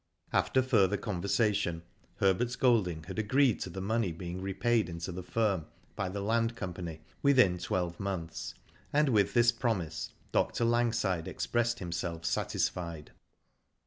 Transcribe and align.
After 0.33 0.63
further 0.63 0.97
conversation^ 0.97 1.83
Herbert 2.15 2.57
Golding 2.59 3.03
had 3.03 3.19
agreed 3.19 3.59
to 3.59 3.69
the 3.69 3.81
money 3.81 4.11
being 4.11 4.41
repaid 4.41 4.89
into 4.89 5.11
the 5.11 5.21
firm 5.21 5.67
by 5.95 6.09
the 6.09 6.21
Land 6.23 6.55
Company 6.55 7.01
within 7.21 7.59
twelve 7.59 7.99
months, 7.99 8.55
and 8.91 9.09
with 9.09 9.35
this 9.35 9.51
promise 9.51 10.09
Dr. 10.31 10.65
Langside 10.65 11.27
expressed 11.27 11.77
himself 11.77 12.25
satisfied. 12.25 13.11